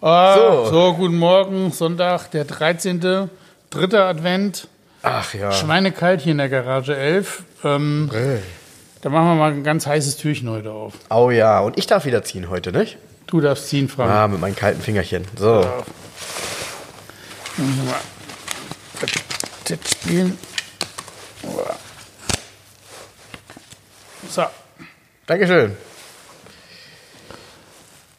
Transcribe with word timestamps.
Ah, 0.00 0.34
So. 0.36 0.66
so. 0.70 0.94
guten 0.94 1.16
Morgen, 1.16 1.72
Sonntag, 1.72 2.30
der 2.30 2.44
13. 2.44 3.30
Dritter 3.70 4.04
Advent. 4.06 4.68
Ach 5.02 5.32
ja. 5.34 5.52
Schweinekalt 5.52 6.20
hier 6.20 6.32
in 6.32 6.38
der 6.38 6.48
Garage 6.48 6.96
11. 6.96 7.42
Ähm, 7.64 8.10
da 9.02 9.08
machen 9.08 9.26
wir 9.28 9.34
mal 9.34 9.52
ein 9.52 9.64
ganz 9.64 9.86
heißes 9.86 10.16
Türchen 10.16 10.50
heute 10.50 10.70
auf. 10.72 10.94
Oh 11.10 11.30
ja, 11.30 11.60
und 11.60 11.78
ich 11.78 11.86
darf 11.86 12.04
wieder 12.04 12.22
ziehen 12.24 12.48
heute, 12.50 12.72
nicht? 12.72 12.98
Du 13.26 13.40
darfst 13.40 13.68
ziehen, 13.68 13.88
Frank. 13.88 14.10
Ah, 14.10 14.28
mit 14.28 14.40
meinen 14.40 14.56
kalten 14.56 14.80
Fingerchen. 14.80 15.24
So. 15.36 15.62
Ja. 15.62 15.84
Tipp 19.64 19.80
spielen. 19.88 20.38
So, 24.28 24.44
Dankeschön. 25.26 25.76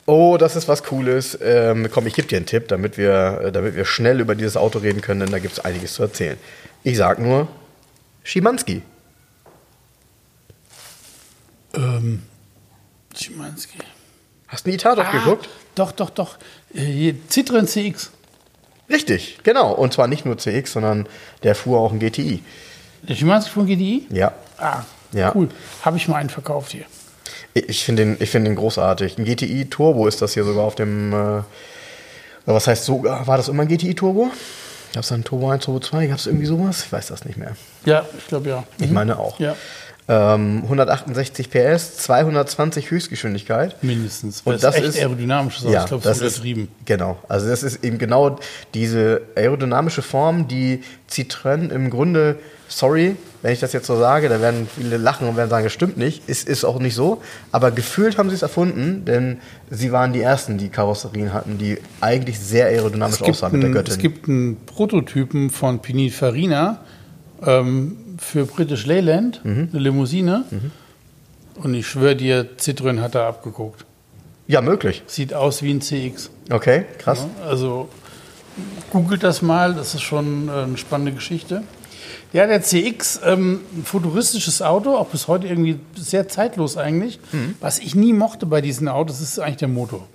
Oh, 0.10 0.38
das 0.38 0.56
ist 0.56 0.68
was 0.70 0.84
Cooles. 0.84 1.38
Ähm, 1.42 1.90
komm, 1.92 2.08
ich 2.08 2.14
gebe 2.14 2.28
dir 2.30 2.38
einen 2.38 2.46
Tipp, 2.46 2.70
damit 2.70 2.98
wir, 2.98 3.42
äh, 3.44 3.52
damit 3.52 3.76
wir 3.76 3.84
schnell 3.86 4.22
über 4.22 4.36
dieses 4.36 4.56
Auto 4.56 4.80
reden 4.80 5.02
können, 5.02 5.20
denn 5.20 5.32
da 5.32 5.40
gibt 5.40 5.54
es 5.54 5.60
einiges 5.60 5.94
zu 5.94 6.02
erzählen. 6.04 6.38
Ich 6.84 6.98
sag 6.98 7.20
nur 7.20 7.48
Schimanski. 8.24 8.82
ähm, 11.76 12.24
Schimanski. 13.16 13.78
Hast 14.48 14.66
du 14.66 14.72
die 14.72 14.78
Tatort 14.78 15.12
geguckt? 15.12 15.50
Doch, 15.76 15.92
doch, 15.92 16.10
doch. 16.10 16.38
Äh, 16.74 16.80
Hier, 16.86 17.16
Citroën 17.30 17.66
CX. 17.66 18.12
Richtig, 18.90 19.40
genau. 19.44 19.74
Und 19.74 19.92
zwar 19.94 20.08
nicht 20.08 20.26
nur 20.26 20.38
CX, 20.38 20.72
sondern 20.72 21.08
der 21.44 21.54
fuhr 21.56 21.80
auch 21.80 21.92
ein 21.92 22.00
GTI. 22.00 22.42
Der 23.04 23.16
Schimanski 23.16 23.52
von 23.52 23.66
GDI? 23.68 24.08
Ja. 24.10 24.32
Ah, 24.58 24.84
Ja. 25.12 25.34
cool. 25.36 25.50
Habe 25.82 25.98
ich 25.98 26.08
mal 26.08 26.16
einen 26.18 26.30
verkauft 26.30 26.72
hier. 26.72 26.86
Ich 27.54 27.84
finde 27.84 28.04
den, 28.06 28.18
ich 28.20 28.30
find 28.30 28.46
den 28.46 28.56
großartig. 28.56 29.18
Ein 29.18 29.26
GTI 29.26 29.66
Turbo 29.66 30.08
ist 30.08 30.22
das 30.22 30.34
hier 30.34 30.44
sogar 30.44 30.64
auf 30.64 30.76
dem. 30.76 31.14
Äh, 31.14 31.42
was 32.46 32.68
heißt 32.68 32.86
sogar? 32.86 33.28
War 33.28 33.38
das 33.38 33.50
immer 33.50 33.64
ein 33.64 33.68
GTI 33.68 33.96
Turbo? 33.96 34.32
Gab 34.94 35.04
es 35.04 35.10
dann 35.10 35.24
Turbo 35.24 35.50
1, 35.50 35.66
Turbo 35.66 35.80
2? 35.80 36.08
Gab 36.08 36.18
es 36.18 36.28
irgendwie 36.28 36.46
sowas? 36.46 36.86
Ich 36.86 36.92
weiß 36.92 37.08
das 37.08 37.26
nicht 37.26 37.38
mehr. 37.38 37.56
Ja, 37.86 38.06
ich 38.18 38.28
glaube 38.28 38.50
ja. 38.50 38.64
Ich 38.80 38.90
meine 38.90 39.20
auch. 39.20 39.40
Ja, 39.40 39.56
Ähm, 40.10 40.62
168 40.64 41.50
PS, 41.50 41.98
220 41.98 42.92
Höchstgeschwindigkeit. 42.92 43.84
mindestens. 43.84 44.40
Und 44.46 44.54
Weil 44.54 44.60
das 44.60 44.76
es 44.76 44.82
echt 44.82 44.90
ist- 44.90 45.00
aerodynamisch 45.00 45.60
Ja, 45.64 45.82
ich 45.82 45.88
glaube, 45.88 46.04
das 46.04 46.22
ist 46.22 46.38
übertrieben. 46.38 46.70
genau. 46.86 47.18
Also 47.28 47.50
das 47.50 47.62
ist 47.62 47.84
eben 47.84 47.98
genau 47.98 48.38
diese 48.74 49.22
aerodynamische 49.36 50.02
Form, 50.02 50.48
die 50.48 50.82
Citroën 51.12 51.70
im 51.72 51.90
Grunde, 51.90 52.38
sorry, 52.70 53.18
wenn 53.42 53.52
ich 53.52 53.60
das 53.60 53.74
jetzt 53.74 53.86
so 53.88 53.98
sage, 54.00 54.30
da 54.30 54.40
werden 54.42 54.68
viele 54.78 54.96
lachen 54.96 55.28
und 55.28 55.36
werden 55.36 55.50
sagen, 55.50 55.66
es 55.68 55.74
stimmt 55.74 55.98
nicht. 55.98 56.24
Es 56.28 56.44
ist 56.44 56.64
auch 56.64 56.80
nicht 56.80 56.96
so. 56.96 57.22
Aber 57.52 57.72
gefühlt 57.72 58.18
haben 58.18 58.30
sie 58.30 58.36
es 58.36 58.42
erfunden, 58.42 59.04
denn 59.04 59.40
sie 59.70 59.92
waren 59.92 60.14
die 60.14 60.22
ersten, 60.22 60.58
die 60.58 60.70
Karosserien 60.70 61.34
hatten, 61.34 61.58
die 61.58 61.80
eigentlich 62.00 62.40
sehr 62.40 62.68
aerodynamisch 62.68 63.22
aussahen 63.22 63.52
mit 63.54 63.64
der 63.64 63.72
Göttin. 63.72 63.92
es 63.94 64.00
gibt 64.00 64.30
einen 64.30 64.56
Prototypen 64.66 65.50
von 65.50 65.80
Pininfarina 65.82 66.80
ähm, 67.46 67.98
für 68.18 68.46
British 68.46 68.86
Leyland, 68.86 69.42
Mhm. 69.44 69.70
eine 69.72 69.82
Limousine. 69.82 70.46
Und 71.56 71.74
ich 71.74 71.88
schwöre 71.88 72.16
dir, 72.16 72.48
Citroën 72.60 73.00
hat 73.02 73.16
da 73.16 73.28
abgeguckt. 73.28 73.86
ja, 74.48 74.62
möglich. 74.62 75.04
Sieht 75.08 75.34
aus 75.34 75.62
wie 75.64 75.72
ein 75.74 75.82
CX. 75.82 76.30
Okay, 76.50 76.86
krass. 77.00 77.26
Ja, 77.42 77.48
also 77.48 77.90
googelt 78.92 79.24
das 79.24 79.42
mal, 79.42 79.74
das 79.74 79.94
ist 79.94 80.02
schon 80.04 80.48
äh, 80.48 80.52
eine 80.52 80.78
spannende 80.78 81.12
Geschichte. 81.14 81.64
Ja, 82.34 82.46
der 82.48 82.62
CX, 82.62 83.22
ähm, 83.26 83.62
ein 83.76 83.84
futuristisches 83.86 84.62
Auto, 84.62 84.96
auch 84.96 85.08
bis 85.08 85.28
heute 85.28 85.48
irgendwie 85.48 85.80
sehr 85.96 86.28
zeitlos 86.28 86.76
eigentlich. 86.78 87.20
Mhm. 87.32 87.56
Was 87.62 87.80
ich 87.80 87.96
nie 87.96 88.14
mochte 88.14 88.46
bei 88.46 88.62
diesen 88.62 88.88
Autos, 88.88 89.22
ist 89.22 89.40
eigentlich 89.40 89.58
der 89.58 89.68
Motor. 89.70 90.08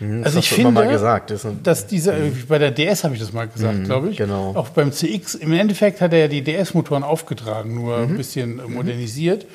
Das 0.00 0.24
Also 0.26 0.38
hast 0.38 0.44
ich 0.44 0.48
du 0.50 0.54
immer 0.60 0.68
finde, 0.70 0.84
mal 0.86 0.88
gesagt. 0.92 1.30
Das 1.30 1.46
dass 1.62 1.86
dieser, 1.86 2.14
bei 2.48 2.58
der 2.58 2.70
DS 2.72 3.04
habe 3.04 3.14
ich 3.14 3.20
das 3.20 3.32
mal 3.32 3.46
gesagt, 3.48 3.84
glaube 3.84 4.10
ich. 4.10 4.16
genau. 4.16 4.52
Auch 4.56 4.68
beim 4.70 4.90
CX, 4.92 5.34
im 5.36 5.52
Endeffekt 5.52 6.00
hat 6.00 6.12
er 6.12 6.18
ja 6.20 6.28
die 6.28 6.42
DS-Motoren 6.42 7.02
aufgetragen, 7.04 7.74
nur 7.74 7.98
Mhm. 7.98 8.02
ein 8.12 8.16
bisschen 8.16 8.58
äh, 8.58 8.62
modernisiert. 8.68 9.46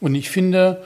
Und 0.00 0.14
ich 0.14 0.30
finde, 0.30 0.82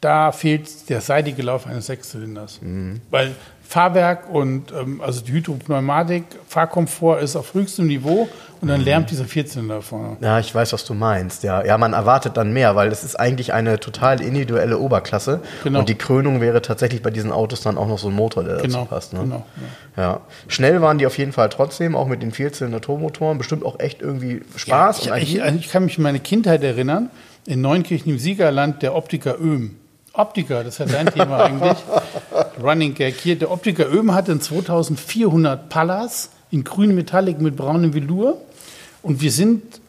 da 0.00 0.32
fehlt 0.32 0.88
der 0.90 1.00
seitige 1.00 1.42
Lauf 1.42 1.66
eines 1.66 1.86
Sechszylinders. 1.86 2.60
Mhm. 2.62 3.00
Weil 3.10 3.32
Fahrwerk 3.72 4.28
und 4.30 4.70
ähm, 4.70 5.00
also 5.00 5.22
die 5.22 5.32
Hydropneumatik, 5.32 6.24
Fahrkomfort 6.46 7.20
ist 7.20 7.36
auf 7.36 7.54
höchstem 7.54 7.86
Niveau 7.86 8.28
und 8.60 8.68
dann 8.68 8.82
lärmt 8.82 9.10
dieser 9.10 9.24
Vierzylinder 9.24 9.80
vorne. 9.80 10.18
Ja, 10.20 10.38
ich 10.38 10.54
weiß, 10.54 10.74
was 10.74 10.84
du 10.84 10.92
meinst. 10.92 11.42
Ja, 11.42 11.64
ja, 11.64 11.78
man 11.78 11.94
erwartet 11.94 12.36
dann 12.36 12.52
mehr, 12.52 12.76
weil 12.76 12.92
es 12.92 13.02
ist 13.02 13.16
eigentlich 13.18 13.54
eine 13.54 13.80
total 13.80 14.20
individuelle 14.20 14.78
Oberklasse. 14.78 15.40
Genau. 15.64 15.78
Und 15.78 15.88
die 15.88 15.94
Krönung 15.94 16.42
wäre 16.42 16.60
tatsächlich 16.60 17.00
bei 17.02 17.10
diesen 17.10 17.32
Autos 17.32 17.62
dann 17.62 17.78
auch 17.78 17.88
noch 17.88 17.98
so 17.98 18.08
ein 18.08 18.14
Motor, 18.14 18.44
der 18.44 18.58
Genau, 18.58 18.80
dazu 18.80 18.88
passt. 18.90 19.12
Ne? 19.14 19.20
genau. 19.20 19.46
Ja. 19.96 20.20
Schnell 20.48 20.82
waren 20.82 20.98
die 20.98 21.06
auf 21.06 21.16
jeden 21.16 21.32
Fall 21.32 21.48
trotzdem, 21.48 21.96
auch 21.96 22.06
mit 22.08 22.22
den 22.22 22.30
Vierzylinder-Turbomotoren. 22.30 23.38
Bestimmt 23.38 23.64
auch 23.64 23.80
echt 23.80 24.02
irgendwie 24.02 24.42
Spaß 24.54 24.98
ich, 24.98 25.10
und 25.10 25.16
ich, 25.16 25.42
agil. 25.42 25.58
ich 25.60 25.70
kann 25.70 25.86
mich 25.86 25.96
an 25.96 26.02
meine 26.02 26.20
Kindheit 26.20 26.62
erinnern, 26.62 27.08
in 27.46 27.62
Neunkirchen 27.62 28.12
im 28.12 28.18
Siegerland, 28.18 28.82
der 28.82 28.94
Optiker 28.94 29.40
Öhm. 29.40 29.76
Optiker, 30.12 30.62
das 30.62 30.78
ist 30.78 30.78
ja 30.78 30.86
dein 30.86 31.06
Thema 31.06 31.38
eigentlich. 31.44 31.78
Running 32.60 32.94
Gag 32.94 33.14
hier. 33.16 33.36
Der 33.38 33.50
Optiker 33.50 33.92
Öhm 33.92 34.14
hatte 34.14 34.32
einen 34.32 34.40
2400 34.40 35.68
Pallas 35.68 36.30
in 36.50 36.64
grün 36.64 36.94
Metallic 36.94 37.40
mit 37.40 37.56
braunem 37.56 37.94
Velour. 37.94 38.40
Und 39.02 39.20
wir 39.20 39.30
sind 39.30 39.80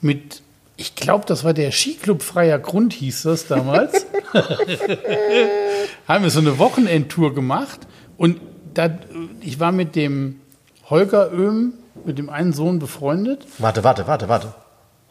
mit, 0.00 0.42
ich 0.76 0.94
glaube, 0.94 1.24
das 1.26 1.44
war 1.44 1.54
der 1.54 1.72
Skiclub 1.72 2.22
Freier 2.22 2.58
Grund, 2.58 2.92
hieß 2.92 3.22
das 3.22 3.46
damals. 3.46 4.06
haben 6.08 6.24
wir 6.24 6.30
so 6.30 6.40
eine 6.40 6.58
Wochenendtour 6.58 7.34
gemacht. 7.34 7.80
Und 8.16 8.40
da, 8.74 8.98
ich 9.40 9.60
war 9.60 9.72
mit 9.72 9.96
dem 9.96 10.40
Holger 10.88 11.32
Öhm, 11.32 11.74
mit 12.04 12.18
dem 12.18 12.30
einen 12.30 12.52
Sohn 12.52 12.78
befreundet. 12.78 13.46
Warte, 13.58 13.82
warte, 13.84 14.06
warte, 14.06 14.28
warte. 14.28 14.54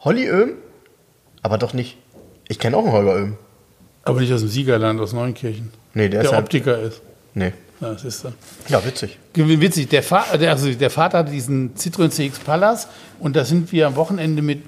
Holly 0.00 0.28
Öhm? 0.28 0.54
Aber 1.42 1.58
doch 1.58 1.74
nicht. 1.74 1.98
Ich 2.48 2.58
kenne 2.58 2.76
auch 2.76 2.84
einen 2.84 2.92
Holger 2.92 3.16
Öhm. 3.16 3.36
Aber 4.04 4.20
nicht 4.20 4.32
aus 4.32 4.40
dem 4.40 4.48
Siegerland, 4.48 5.00
aus 5.00 5.12
Neunkirchen. 5.12 5.72
Nee, 5.96 6.08
der 6.10 6.20
ist 6.20 6.28
der 6.30 6.36
halt- 6.36 6.44
Optiker 6.44 6.78
ist. 6.78 7.00
Nee. 7.34 7.52
Ja, 7.80 7.92
das 7.92 8.04
ist 8.04 8.24
er. 8.24 8.32
Ja, 8.68 8.84
witzig. 8.84 9.18
Witzig, 9.34 9.88
der, 9.88 10.02
Fa 10.02 10.24
der, 10.36 10.50
also 10.50 10.70
der 10.72 10.90
Vater 10.90 11.18
hatte 11.18 11.30
diesen 11.32 11.74
Citroën 11.74 12.10
CX 12.10 12.38
Palace 12.40 12.86
und 13.18 13.34
da 13.36 13.44
sind 13.44 13.72
wir 13.72 13.86
am 13.86 13.96
Wochenende 13.96 14.40
mit, 14.42 14.62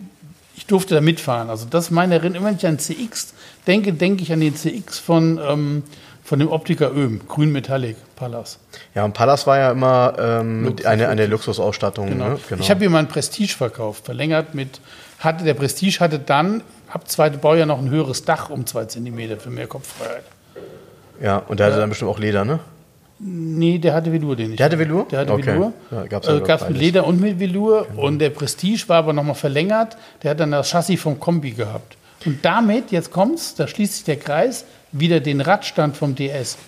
ich 0.57 0.67
durfte 0.67 0.95
da 0.95 1.01
mitfahren. 1.01 1.49
Also 1.51 1.67
das 1.69 1.85
ist 1.87 1.91
meine 1.91 2.15
Erinnerung. 2.17 2.47
Wenn 2.47 2.57
ich 2.57 2.67
an 2.67 2.79
CX 2.79 3.35
denke, 3.67 3.93
denke 3.93 4.23
ich 4.23 4.33
an 4.33 4.41
den 4.41 4.55
CX 4.57 4.99
von, 4.99 5.39
ähm, 5.43 5.83
von 6.25 6.39
dem 6.39 6.49
Optiker 6.49 6.91
Öhm, 6.95 7.21
grün 7.29 7.51
Metallic 7.53 7.97
Palace. 8.17 8.59
Ja, 8.95 9.05
und 9.07 9.13
Pallas 9.15 9.47
war 9.47 9.57
ja 9.59 9.71
immer 9.71 10.15
ähm, 10.19 10.67
Luxus- 10.67 10.85
eine, 10.87 11.09
eine 11.09 11.27
Luxusausstattung. 11.27 12.09
Genau. 12.11 12.29
Ne? 12.31 12.39
genau. 12.49 12.61
Ich 12.63 12.69
habe 12.71 12.81
hier 12.81 12.91
mal 12.91 12.99
einen 12.99 13.09
Prestige 13.09 13.55
verkauft, 13.55 14.05
verlängert 14.05 14.55
mit, 14.55 14.81
hatte, 15.19 15.45
der 15.45 15.55
Prestige 15.55 16.01
hatte 16.01 16.19
dann 16.19 16.63
ab 16.93 17.09
zweite 17.11 17.39
Baujahr 17.39 17.67
noch 17.67 17.79
ein 17.79 17.89
höheres 17.89 18.25
Dach 18.27 18.51
um 18.51 18.67
zwei 18.67 18.85
Zentimeter 18.85 19.39
für 19.39 19.49
mehr 19.51 19.67
Kopffreiheit. 19.67 20.25
Ja, 21.23 21.39
und 21.39 21.61
der 21.61 21.67
hatte 21.67 21.79
dann 21.79 21.89
bestimmt 21.89 22.11
auch 22.11 22.19
Leder, 22.19 22.45
ne? 22.45 22.61
Nee, 23.21 23.79
der 23.79 23.95
hatte 23.95 24.13
Velour, 24.13 24.37
den 24.37 24.53
ich 24.53 24.57
Der 24.59 24.67
hatte 24.67 24.79
Velour? 24.79 25.07
Der 25.11 25.21
hatte 25.21 25.33
Okay. 25.33 25.47
Velour. 25.47 25.73
Ja, 25.91 26.07
gab's 26.07 26.29
äh, 26.29 26.35
ja 26.35 26.39
gab's 26.39 26.69
mit. 26.69 26.79
Leder 26.79 27.07
und 27.07 27.21
mit 27.21 27.41
Velour. 27.41 27.87
Und 27.97 28.21
der 28.21 28.31
Prestige 28.31 28.85
war 28.89 28.99
aber 28.99 29.13
nochmal 29.13 29.35
verlängert. 29.35 29.97
Der 30.23 30.31
hat 30.31 30.41
dann 30.41 30.53
das 30.53 30.71
Chassis 30.71 31.01
vom 31.01 31.19
Kombi 31.19 31.51
gehabt. 31.51 31.97
Und 32.25 32.45
damit, 32.45 32.93
jetzt 32.93 33.11
kommt's, 33.11 33.55
da 33.57 33.67
schließt 33.67 33.95
sich 33.95 34.05
der 34.05 34.17
Kreis, 34.17 34.65
wieder 34.93 35.21
den 35.21 35.41
Radstand 35.41 35.97
vom 35.97 36.15
DS. 36.15 36.59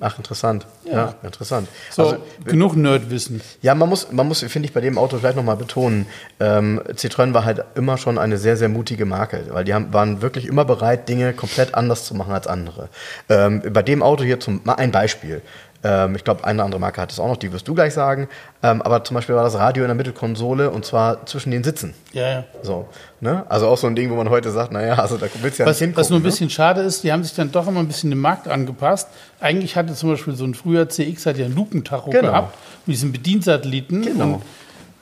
Ach, 0.00 0.18
interessant. 0.18 0.66
Ja, 0.84 0.92
Ja. 0.92 1.14
interessant. 1.22 1.68
So, 1.90 2.02
Also, 2.02 2.16
genug 2.44 2.76
Nerdwissen. 2.76 3.40
ja, 3.62 3.74
man 3.74 3.88
muss, 3.88 4.10
man 4.10 4.26
muss 4.26 4.40
finde 4.40 4.66
ich, 4.66 4.74
bei 4.74 4.80
dem 4.80 4.98
Auto 4.98 5.18
vielleicht 5.18 5.36
nochmal 5.36 5.56
betonen, 5.56 6.06
ähm, 6.40 6.80
Citroën 6.94 7.32
war 7.32 7.44
halt 7.44 7.64
immer 7.76 7.96
schon 7.96 8.18
eine 8.18 8.36
sehr, 8.36 8.56
sehr 8.56 8.68
mutige 8.68 9.06
Marke, 9.06 9.46
weil 9.50 9.64
die 9.64 9.72
haben, 9.72 9.92
waren 9.92 10.20
wirklich 10.20 10.46
immer 10.46 10.64
bereit, 10.64 11.08
Dinge 11.08 11.32
komplett 11.32 11.74
anders 11.74 12.04
zu 12.04 12.14
machen 12.14 12.32
als 12.32 12.46
andere. 12.46 12.88
Ähm, 13.28 13.62
bei 13.72 13.82
dem 13.82 14.02
Auto 14.02 14.24
hier 14.24 14.40
zum, 14.40 14.60
mal 14.64 14.74
ein 14.74 14.90
Beispiel. 14.90 15.42
Ähm, 15.84 16.16
ich 16.16 16.24
glaube, 16.24 16.44
eine 16.44 16.62
andere 16.64 16.80
Marke 16.80 17.00
hat 17.00 17.12
es 17.12 17.20
auch 17.20 17.28
noch, 17.28 17.36
die 17.36 17.52
wirst 17.52 17.68
du 17.68 17.74
gleich 17.74 17.92
sagen. 17.92 18.28
Ähm, 18.62 18.80
aber 18.80 19.04
zum 19.04 19.14
Beispiel 19.14 19.34
war 19.34 19.44
das 19.44 19.54
Radio 19.54 19.84
in 19.84 19.88
der 19.88 19.94
Mittelkonsole 19.94 20.70
und 20.70 20.84
zwar 20.86 21.26
zwischen 21.26 21.50
den 21.50 21.62
Sitzen. 21.62 21.94
Ja, 22.12 22.28
ja. 22.28 22.44
So, 22.62 22.88
ne? 23.20 23.44
Also 23.50 23.68
auch 23.68 23.76
so 23.76 23.86
ein 23.86 23.94
Ding, 23.94 24.10
wo 24.10 24.14
man 24.14 24.30
heute 24.30 24.50
sagt, 24.50 24.72
naja, 24.72 24.94
also 24.94 25.18
da 25.18 25.26
willst 25.42 25.58
du 25.58 25.62
ja 25.62 25.68
Was, 25.68 25.80
nicht 25.80 25.96
was 25.96 26.08
nur 26.08 26.18
ein 26.18 26.22
ne? 26.22 26.28
bisschen 26.28 26.48
schade 26.48 26.80
ist, 26.80 27.04
die 27.04 27.12
haben 27.12 27.22
sich 27.22 27.34
dann 27.34 27.52
doch 27.52 27.68
immer 27.68 27.80
ein 27.80 27.86
bisschen 27.86 28.10
dem 28.10 28.20
Markt 28.20 28.48
angepasst. 28.48 29.08
Eigentlich 29.40 29.76
hatte 29.76 29.92
zum 29.94 30.10
Beispiel 30.10 30.34
so 30.34 30.44
ein 30.44 30.54
früher 30.54 30.88
CX 30.88 31.26
hat 31.26 31.36
ja 31.36 31.44
ein 31.44 31.54
Lupentacho 31.54 32.10
Genau. 32.10 32.28
gehabt 32.28 32.58
mit 32.86 32.96
diesem 32.96 33.12
Bediensatelliten. 33.12 34.02
Genau. 34.02 34.40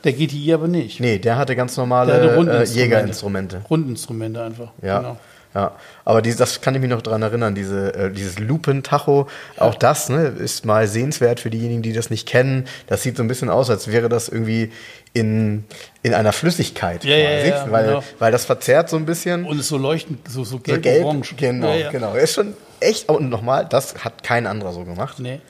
Der 0.04 0.12
GTI 0.12 0.52
aber 0.54 0.66
nicht. 0.66 0.98
Nee, 0.98 1.18
der 1.18 1.36
hatte 1.36 1.54
ganz 1.54 1.76
normale 1.76 2.12
äh. 2.12 2.64
Jägerinstrumente. 2.64 3.62
Rundinstrumente 3.70 4.42
einfach. 4.42 4.72
Ja. 4.82 4.98
Genau. 4.98 5.16
Ja, 5.54 5.72
aber 6.04 6.22
die, 6.22 6.34
das 6.34 6.62
kann 6.62 6.74
ich 6.74 6.80
mich 6.80 6.88
noch 6.88 7.02
dran 7.02 7.20
erinnern, 7.20 7.54
diese, 7.54 7.94
äh, 7.94 8.10
dieses 8.10 8.38
Lupentacho, 8.38 9.28
auch 9.58 9.74
das 9.74 10.08
ne, 10.08 10.28
ist 10.28 10.64
mal 10.64 10.88
sehenswert 10.88 11.40
für 11.40 11.50
diejenigen, 11.50 11.82
die 11.82 11.92
das 11.92 12.08
nicht 12.08 12.26
kennen. 12.26 12.66
Das 12.86 13.02
sieht 13.02 13.18
so 13.18 13.22
ein 13.22 13.28
bisschen 13.28 13.50
aus, 13.50 13.68
als 13.68 13.88
wäre 13.88 14.08
das 14.08 14.28
irgendwie 14.30 14.72
in, 15.12 15.64
in 16.02 16.14
einer 16.14 16.32
Flüssigkeit. 16.32 17.04
Ja, 17.04 17.16
ja, 17.16 17.40
quasi, 17.40 17.48
ja, 17.50 17.72
weil, 17.72 17.86
genau. 17.86 18.04
weil 18.18 18.32
das 18.32 18.46
verzerrt 18.46 18.88
so 18.88 18.96
ein 18.96 19.04
bisschen. 19.04 19.44
Und 19.44 19.58
es 19.58 19.68
so 19.68 19.76
leuchtend, 19.76 20.26
so, 20.26 20.44
so 20.44 20.52
so 20.56 20.58
gelb-orange. 20.58 21.34
Genau, 21.36 21.68
Ja, 21.68 21.74
ja. 21.74 21.90
genau. 21.90 22.14
Ist 22.14 22.34
schon 22.34 22.54
echt, 22.80 23.08
und 23.10 23.28
nochmal, 23.28 23.66
das 23.68 24.04
hat 24.04 24.22
kein 24.22 24.46
anderer 24.46 24.72
so 24.72 24.84
gemacht. 24.84 25.18
Nee. 25.20 25.40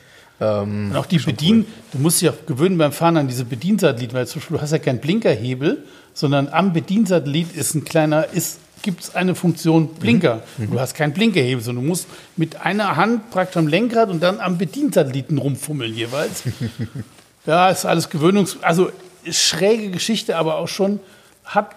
Ähm, 0.40 0.90
Und 0.90 0.96
auch 0.96 1.06
die 1.06 1.18
Bedien, 1.18 1.66
du 1.92 1.98
musst 1.98 2.20
dich 2.20 2.28
auch 2.28 2.46
gewöhnen 2.46 2.76
beim 2.76 2.92
Fahren 2.92 3.16
an 3.16 3.28
diese 3.28 3.44
Bediensatellit, 3.44 4.12
weil 4.14 4.26
zum 4.26 4.40
Beispiel 4.40 4.56
du 4.56 4.62
hast 4.62 4.72
ja 4.72 4.78
keinen 4.78 4.98
Blinkerhebel, 4.98 5.84
sondern 6.14 6.48
am 6.48 6.72
Bediensatellit 6.72 7.54
ist 7.54 7.74
ein 7.74 7.84
kleiner, 7.84 8.26
ist, 8.32 8.58
gibt 8.82 9.02
es 9.02 9.14
eine 9.14 9.34
Funktion 9.34 9.88
Blinker. 9.94 10.42
Du 10.58 10.78
hast 10.78 10.94
keinen 10.94 11.12
Blinkerhebel, 11.12 11.62
sondern 11.62 11.84
du 11.84 11.88
musst 11.88 12.06
mit 12.36 12.60
einer 12.60 12.96
Hand 12.96 13.30
praktisch 13.30 13.56
am 13.56 13.68
Lenkrad 13.68 14.10
und 14.10 14.22
dann 14.22 14.40
am 14.40 14.58
Bediensatelliten 14.58 15.38
rumfummeln 15.38 15.94
jeweils. 15.94 16.42
ja, 17.46 17.70
ist 17.70 17.84
alles 17.84 18.10
gewöhnungs... 18.10 18.58
Also 18.62 18.90
schräge 19.30 19.90
Geschichte, 19.90 20.36
aber 20.36 20.56
auch 20.56 20.68
schon 20.68 21.00
hat 21.44 21.76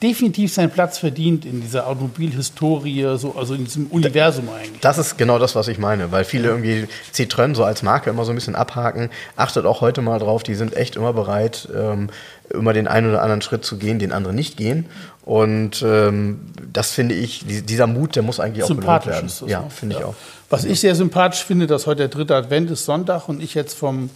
definitiv 0.00 0.52
seinen 0.52 0.70
Platz 0.70 0.98
verdient 0.98 1.44
in 1.44 1.60
dieser 1.60 1.88
Automobilhistorie, 1.88 3.16
so, 3.16 3.34
also 3.36 3.54
in 3.54 3.64
diesem 3.64 3.86
Universum 3.88 4.48
eigentlich. 4.48 4.80
Das 4.80 4.96
ist 4.96 5.18
genau 5.18 5.40
das, 5.40 5.56
was 5.56 5.66
ich 5.66 5.78
meine, 5.78 6.12
weil 6.12 6.24
viele 6.24 6.48
irgendwie 6.48 6.86
Citroën 7.12 7.54
so 7.56 7.64
als 7.64 7.82
Marke 7.82 8.10
immer 8.10 8.24
so 8.24 8.30
ein 8.30 8.36
bisschen 8.36 8.54
abhaken. 8.54 9.10
Achtet 9.34 9.66
auch 9.66 9.80
heute 9.80 10.00
mal 10.00 10.20
drauf, 10.20 10.44
die 10.44 10.54
sind 10.54 10.76
echt 10.76 10.94
immer 10.94 11.12
bereit, 11.12 11.68
ähm, 11.76 12.10
immer 12.50 12.72
den 12.72 12.86
einen 12.86 13.10
oder 13.10 13.22
anderen 13.22 13.42
Schritt 13.42 13.64
zu 13.64 13.76
gehen, 13.76 13.98
den 13.98 14.12
andere 14.12 14.32
nicht 14.32 14.56
gehen. 14.56 14.86
Und 15.24 15.82
ähm, 15.82 16.46
das 16.72 16.92
finde 16.92 17.16
ich, 17.16 17.44
die, 17.44 17.62
dieser 17.62 17.88
Mut, 17.88 18.14
der 18.14 18.22
muss 18.22 18.38
eigentlich 18.38 18.62
auch 18.62 18.68
belohnt 18.68 18.84
sympathisch 18.84 19.12
werden. 19.12 19.26
ist 19.26 19.42
das. 19.42 19.50
ja, 19.50 19.60
ne? 19.62 19.70
finde 19.70 19.96
ich 19.96 20.04
auch. 20.04 20.14
Was 20.48 20.64
ich 20.64 20.80
sehr 20.80 20.94
sympathisch 20.94 21.44
finde, 21.44 21.66
dass 21.66 21.86
heute 21.86 21.98
der 21.98 22.08
dritte 22.08 22.36
Advent 22.36 22.70
ist 22.70 22.84
Sonntag 22.84 23.28
und 23.28 23.42
ich 23.42 23.54
jetzt 23.54 23.76
vom, 23.76 24.10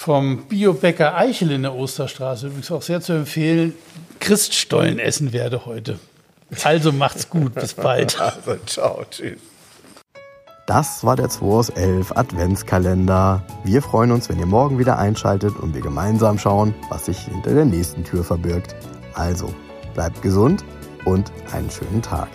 vom 0.00 0.44
Biobäcker 0.44 1.14
Eichel 1.14 1.50
in 1.50 1.60
der 1.60 1.74
Osterstraße, 1.74 2.46
übrigens 2.46 2.70
auch 2.70 2.80
sehr 2.80 3.02
zu 3.02 3.12
empfehlen, 3.12 3.74
Christstollen 4.18 4.98
essen 4.98 5.34
werde 5.34 5.66
heute. 5.66 5.98
Also 6.64 6.90
macht's 6.90 7.28
gut, 7.28 7.54
bis 7.54 7.74
bald. 7.74 8.18
Also, 8.18 8.56
ciao, 8.64 9.04
tschüss. 9.10 9.38
Das 10.66 11.04
war 11.04 11.16
der 11.16 11.28
2 11.28 11.44
aus 11.44 11.68
11 11.68 12.12
Adventskalender. 12.16 13.42
Wir 13.62 13.82
freuen 13.82 14.12
uns, 14.12 14.30
wenn 14.30 14.38
ihr 14.38 14.46
morgen 14.46 14.78
wieder 14.78 14.98
einschaltet 14.98 15.54
und 15.58 15.74
wir 15.74 15.82
gemeinsam 15.82 16.38
schauen, 16.38 16.74
was 16.88 17.04
sich 17.04 17.18
hinter 17.18 17.52
der 17.52 17.66
nächsten 17.66 18.02
Tür 18.02 18.24
verbirgt. 18.24 18.74
Also, 19.12 19.52
bleibt 19.92 20.22
gesund 20.22 20.64
und 21.04 21.30
einen 21.52 21.70
schönen 21.70 22.00
Tag. 22.00 22.28